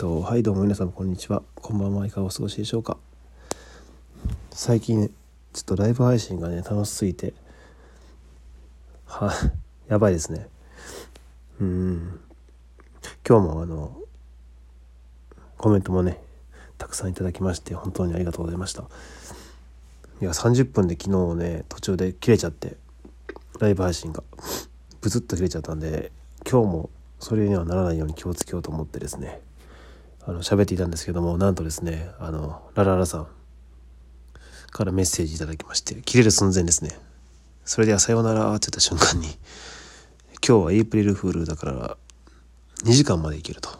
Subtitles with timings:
[0.00, 1.42] とはいどうも皆さんこんにちは。
[1.56, 2.96] こんばんはいかがお過ごしでしょうか。
[4.50, 5.10] 最近ね
[5.52, 7.34] ちょっとライブ配信がね楽しすぎて
[9.04, 9.30] は
[9.88, 10.48] やばいですね。
[11.60, 12.18] うん。
[13.28, 13.94] 今日もあの
[15.58, 16.18] コメントもね
[16.78, 18.84] たくさんいただきまして本当にありがとうございました。
[20.22, 22.78] いや30分で昨日ね途中で切れちゃって
[23.58, 24.22] ライブ配信が
[25.02, 26.10] ブツッと切れちゃったんで
[26.50, 29.42] 今日もそれにはならないように気をつけようと思ってですね。
[30.26, 33.26] あの喋っていたんですけどもなんとですねあのラララさん
[34.70, 36.98] からメッセージいただきまして切れる寸前ですね。
[37.64, 39.28] それではさようならって言った瞬間に
[40.46, 41.96] 今日はエイプリルフールだから
[42.84, 43.70] 2時間までいけると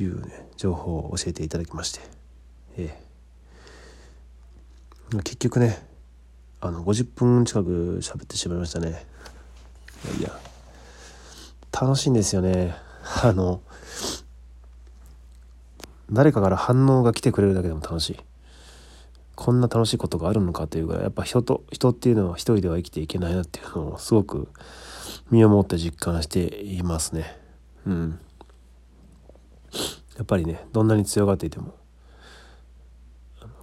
[0.00, 2.00] いうね情報を教えていただきまして
[2.76, 2.98] え
[5.14, 5.16] え。
[5.22, 5.86] 結局ね
[6.60, 9.06] あの50分近く喋ってしまいましたね。
[10.18, 10.38] いや
[11.72, 12.74] 楽しいんですよね。
[13.22, 13.62] あの
[16.10, 18.16] 誰かから反応が来てくれるだけでも楽しい。
[19.34, 24.48] こんな楽しいことがあるのかというぐらいやっぱ人と人っていうのは一人では生きていけないなっていうのをすごく
[25.30, 27.38] 身をもって実感していますね
[27.86, 28.18] うん。
[30.16, 31.72] やっぱりねどんなに強がっていても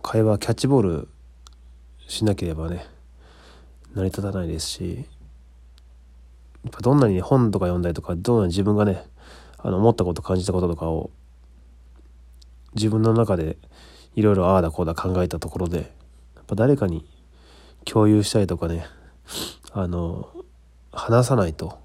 [0.01, 1.07] 会話キャッチボール
[2.07, 2.85] しなければね
[3.95, 5.05] 成り立たないですし
[6.63, 9.03] やっぱどんなに、本とか読んだりとかどんなに自分がね
[9.57, 11.11] あの思ったこと感じたこととかを
[12.75, 13.57] 自分の中で
[14.15, 15.93] いろいろああだこうだ考えたところで
[16.35, 17.07] やっぱ誰かに
[17.85, 18.85] 共有したりとかね
[19.71, 20.29] あの
[20.91, 21.79] 話さないと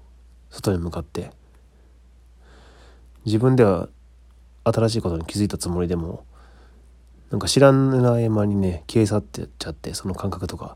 [0.49, 1.31] 外に向かって。
[3.25, 3.87] 自分では
[4.63, 6.25] 新しいことに気づいたつもりでも
[7.29, 10.75] なんか知らない間にね消え去ってっちゃってその感覚とか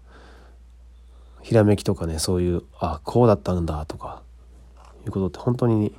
[1.42, 4.22] ひらめきとかねそういうあこうだったんだとか
[5.06, 5.96] いうことって本当に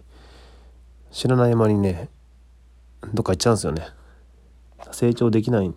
[1.11, 2.08] 知らない間にね
[3.12, 3.86] どっか行っちゃうんですよね。
[4.92, 5.74] 成長できない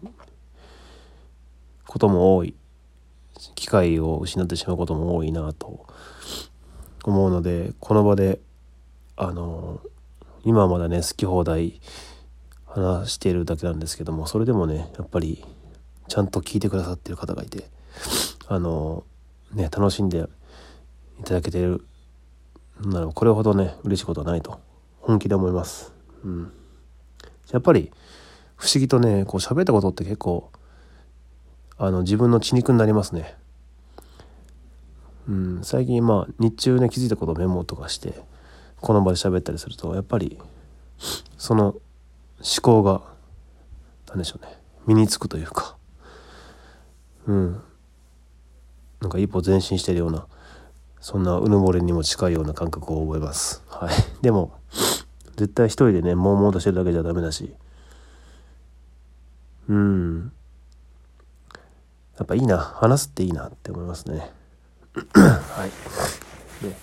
[1.87, 2.55] ことも多い
[3.55, 5.85] 機会を失ってしまうことも多いなと
[7.03, 8.39] 思うのでこの場で
[9.15, 9.81] あの
[10.43, 11.81] 今はまだね好き放題
[12.65, 15.43] 話しているだけなんですけどもそれでもねやっぱり
[16.07, 17.65] ちゃんと聞いてくださってる方がいて
[18.47, 19.03] あの
[19.53, 20.25] ね楽しんで
[21.19, 21.85] いただけてる
[22.81, 24.59] ならこれほどね嬉しいことはないと
[25.01, 25.91] 本気で思います。
[26.23, 26.51] うん、
[27.51, 27.91] やっぱり
[28.59, 30.51] 不思議とねこう喋ったことって結構
[31.77, 33.35] あの自分の血肉になりますね。
[35.29, 38.21] うん、最近まあ日中ね気づいたことをメモとかして
[38.81, 40.37] この場で喋ったりするとやっぱり
[41.37, 41.81] その思
[42.61, 43.01] 考が
[44.09, 44.51] 何でしょうね
[44.87, 45.77] 身につくというか
[47.27, 47.61] うん。
[49.01, 50.25] なんか一歩前進してるような
[50.99, 53.63] そんなうぬぼれにも近いような感覚を覚えます。
[53.69, 53.93] はい。
[54.21, 54.51] でも
[55.37, 57.53] 絶対一人でね悶々としてるだけじゃダメだし
[59.69, 60.31] うん。
[62.17, 62.57] やっぱいいな。
[62.57, 64.31] 話すっていいなって思いますね。
[65.13, 65.71] はい。
[66.65, 66.75] で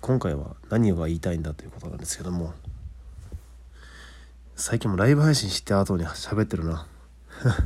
[0.00, 2.54] 今回は何が言いたいんだということなんですけども。
[4.54, 6.86] 最近もライブ配信して後に喋ってるな。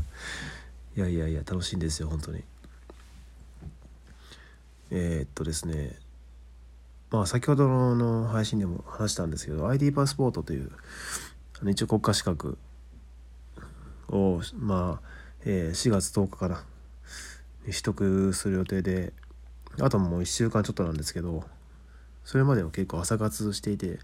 [0.97, 2.45] いやいやいや楽しいんですよ本当に。
[4.91, 5.99] えー、っとですね。
[7.11, 10.71] まあ先ほどの配信でも話したんですけど ID パスポートという
[11.67, 12.59] 一応国家資格
[14.13, 15.09] をまあ、
[15.45, 16.63] えー、4月10日から
[17.65, 19.13] 取得する予定で
[19.81, 21.45] あともう1週間ちょっとなんですけど
[22.25, 23.99] それまでは結構朝活していて、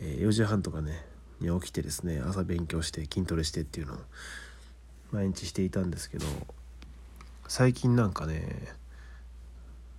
[0.00, 1.04] えー、4時半とかね
[1.40, 3.96] に起きてですね朝勉強して筋トレしてっていうのを
[5.12, 6.26] 毎日していたんですけど
[7.48, 8.68] 最近なんかね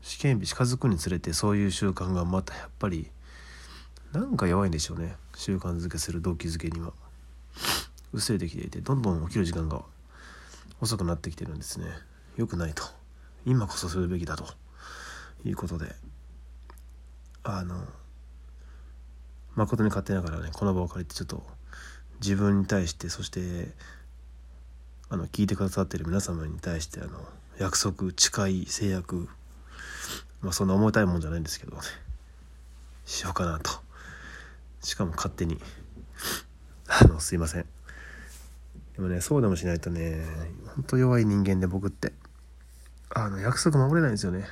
[0.01, 3.09] 試験日近づくにつれてそういう習慣がまたやっぱり
[4.13, 6.93] なんか弱いんでしょうね習慣づけする動機づけには。
[8.13, 9.81] 薄れてきていてどんどん起きる時間が
[10.79, 11.85] 遅くなってきてるんですね。
[12.37, 12.83] 良くないと。
[13.45, 14.45] 今こそするべきだと。
[15.43, 15.95] いうことで。
[17.43, 17.83] あの
[19.55, 21.43] 誠に勝手ながらねこの場を借りてちょっと
[22.19, 23.69] 自分に対してそして
[25.09, 27.19] あの聞いてくださってる皆様に対してあの
[27.57, 29.27] 約束誓い制約。
[30.41, 31.81] まあそんな重たいもんじゃないんですけどね。
[33.05, 33.71] しようかなと。
[34.81, 35.59] しかも勝手に。
[36.87, 37.65] あのすいません。
[39.01, 40.23] でもねそうでもしないとね
[40.75, 42.13] ほんと弱い人間で僕って。
[43.09, 44.45] あの約束守れないんですよね。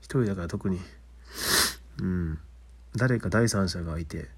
[0.00, 0.80] 一人だから特に。
[2.00, 2.38] うん。
[2.96, 4.28] 誰か第三者がいて。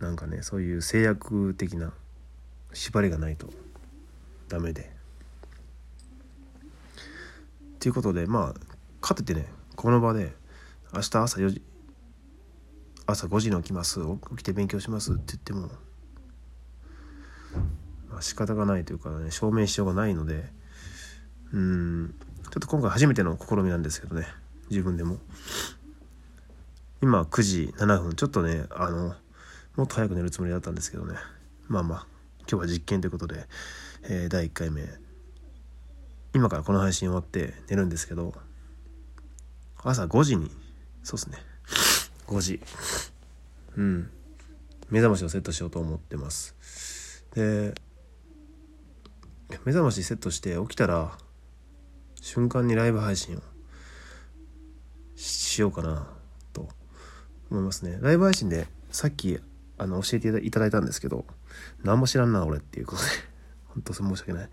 [0.00, 1.94] なんかねそういう制約的な
[2.74, 3.48] 縛りがないと。
[4.48, 4.92] ダメで。
[7.80, 8.60] ということでまあ
[9.00, 9.46] かといってね
[9.76, 10.34] この場で
[10.92, 11.62] 明日朝4時
[13.06, 14.00] 朝5時に起きます。
[14.30, 15.70] 起きて勉強しますって言っても、
[18.22, 20.44] 仕方がないというかね証明しようがないので
[21.52, 22.14] うん
[22.44, 24.26] ちょっと今回初めての試みなんですけどね
[24.70, 25.18] 自分でも。
[27.02, 29.14] 今9時7分ちょっとねあの
[29.76, 31.14] もっと早く寝るつもりだったんですけどね。
[31.68, 32.06] まあまあ
[32.40, 33.44] 今日は実験ということで、
[34.04, 34.82] えー、第1回目。
[36.34, 38.34] 今からこの配信終わって寝るんですけど
[39.82, 40.50] 朝5時に
[41.02, 41.38] そうですね。
[42.26, 42.60] 5時。
[43.76, 44.10] うん。
[44.90, 47.24] 目覚ましをセットしようと思ってます。
[47.34, 47.74] で
[49.50, 51.16] 目覚ましセットして起きたら
[52.20, 53.40] 瞬間にライブ配信を
[55.14, 56.08] しようかな
[56.52, 56.68] と
[57.50, 57.98] 思いますね。
[58.00, 59.38] ライブ配信でさっき
[59.78, 61.24] あの教えていただいたんですけど
[61.84, 63.08] 何も知らんな俺っていうことで。
[63.76, 64.50] 本当申し訳ない。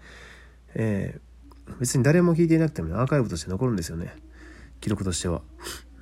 [0.75, 4.13] えー、別に誰も聞いていなくても、ね、アーカイブとして残るんですよね。
[4.81, 5.41] 記録としては。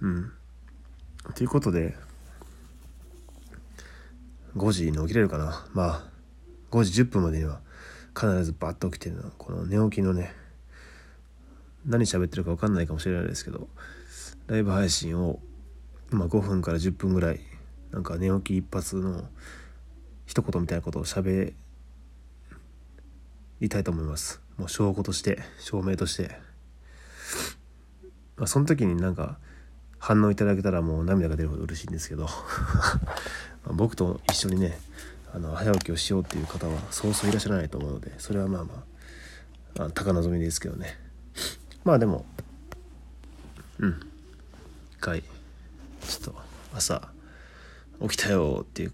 [0.01, 0.31] うん。
[1.35, 1.95] ということで
[4.55, 5.67] 5時に起きれるかな。
[5.73, 6.11] まあ
[6.71, 7.61] 5時10分までには
[8.15, 10.33] 必ずバッと起きてるのこの寝起きのね
[11.85, 13.67] 何喋ってるか分かんないかもしれないですけど
[14.47, 15.39] ライブ配信を、
[16.09, 17.39] ま、5分から10分ぐらい
[17.91, 19.23] なんか寝起き一発の
[20.25, 21.53] 一言みたいなことを喋
[23.59, 24.41] りたいと思います。
[24.57, 26.37] もう証拠として証明として、
[28.37, 29.37] まあ、その時になんか
[29.99, 32.27] 反応いただけたらもう涙が出るほど嬉しいんですけど。
[33.73, 34.79] 僕と一緒にね
[35.33, 38.83] あの早起きをしようっていう方はそうそういらっしゃらないと思うのでそれはまあま
[39.77, 40.97] ああ高望みですけどね。
[41.83, 42.25] まあでも
[43.79, 43.99] うん。
[44.91, 46.35] 一回ちょっと
[46.75, 47.09] 朝
[48.01, 48.93] 起きたよっていう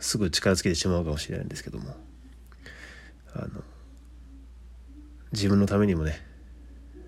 [0.00, 1.94] すぐ力つけてしまうかもしれないんですけども
[3.34, 3.62] あの
[5.32, 6.20] 自分のためにもね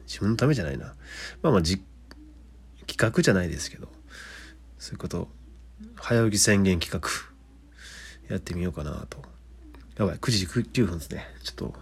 [0.06, 0.94] 自分のためじゃないな。
[1.42, 1.82] まあまあじ
[2.86, 3.88] 企画じゃないですけど
[4.78, 5.28] そういうこと
[5.96, 7.33] 早起き宣言企画
[8.28, 9.18] やってみようかなと。
[9.96, 11.26] やばい9時9分ですね。
[11.42, 11.74] ちょっと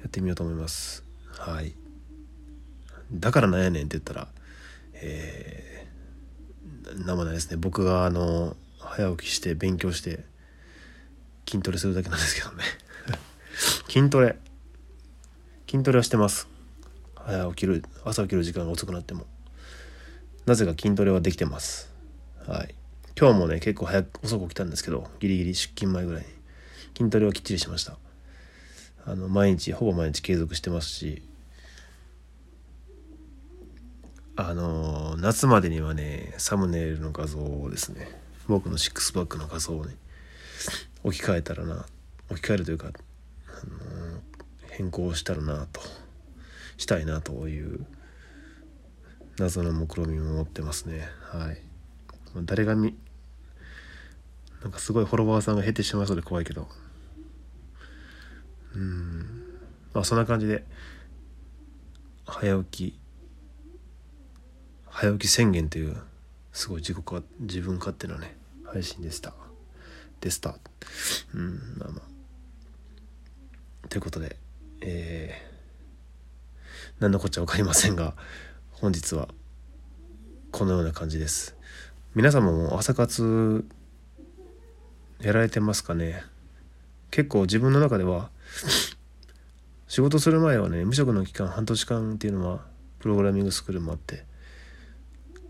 [0.00, 1.04] やってみようと思います。
[1.30, 1.74] はい。
[3.12, 4.28] だからなんやねんって言ったら
[4.92, 7.56] えー、なんもないですね。
[7.56, 10.24] 僕があの早起きして勉強して
[11.48, 12.64] 筋トレするだけなんですけどね。
[13.88, 14.38] 筋トレ。
[15.70, 16.48] 筋トレはしてます。
[17.14, 19.26] 早起きる朝起きる時間が遅くなっても。
[20.46, 21.92] なぜか筋トレはできてます。
[22.46, 22.74] はい。
[23.20, 26.28] 今日もね結構早く遅く起きたんですけどギリギリ出勤前ぐらいに。
[26.96, 27.98] 筋トレはきっちりしました。
[29.04, 31.22] あの毎日ほぼ毎日継続してますし。
[34.36, 38.08] あの夏までにはねサムネイルの画像をですね
[38.46, 39.96] 僕のシックスパックの画像をね
[41.02, 41.86] 置き換えたらな
[42.30, 44.20] 置き換えるというか、あの
[44.70, 45.80] 変更したらなと
[46.76, 47.84] したいなという
[49.40, 51.08] 謎の目論見みも持ってますね。
[51.32, 51.60] はい。
[52.44, 52.94] 誰が見
[54.62, 56.68] なんかすごいフォロワーさんが減ってしまいそうで怖いけど。
[58.74, 59.20] うん。
[59.94, 60.64] まあそんな感じで
[62.26, 62.98] 早起き
[64.86, 65.96] 早起き宣言という
[66.52, 69.32] すごい自己か自分勝手なね配信でした。
[70.20, 70.56] でした。
[71.34, 72.02] うんまあま
[73.84, 73.88] あ。
[73.88, 74.36] ということで
[74.80, 78.14] えー、何のこっちゃ分かりませんが
[78.72, 79.28] 本日は
[80.52, 81.56] このような感じです。
[82.14, 83.64] 皆様も朝活
[85.20, 86.22] やられてますかね？
[87.10, 88.30] 結構自分の中では
[89.88, 92.64] 仕事する前はね無職の期間半年間っていうのは
[92.98, 94.24] プログラミングスクールもあって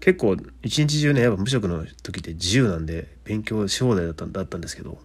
[0.00, 4.98] 結構一日中ねやっぱ無職の時って自由なんで勉強し放題だっただったんですけど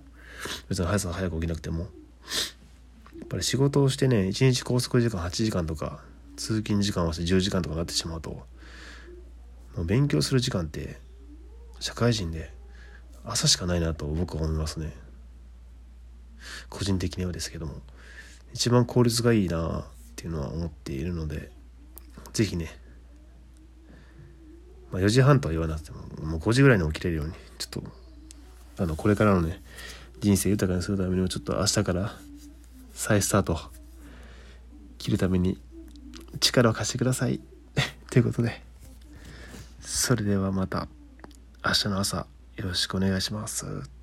[0.69, 1.89] 別に朝早く起きなくても。
[3.19, 6.03] やっぱり仕事をしてね一日拘束時間8時間とか
[6.35, 10.99] 通勤時間合わせて10時間とかなってしまうともう勉強する時間って
[11.79, 12.51] 社会人で
[13.25, 14.93] 朝しかないなと僕は思いますね。
[16.69, 17.81] 個人的にはですけども。
[18.53, 19.83] 一番効率がいいなっ
[20.15, 21.51] ていうのは思っているので
[22.31, 22.69] 是非ね
[24.91, 27.83] まあ、4時半とは言わなくてももう5時ぐらいに起きれるようにちょっ
[28.77, 29.59] とあのこれからのね
[30.19, 32.13] 人生豊かにするためにもちょっと明日から
[32.93, 33.59] 再スタート
[34.99, 35.59] 切るために
[36.39, 37.41] 力を貸してください。
[38.11, 38.61] ということで
[39.81, 40.87] それではまた
[41.65, 42.32] 明日の朝。
[42.55, 44.02] よろしくお願いします。